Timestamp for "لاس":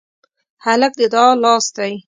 1.43-1.65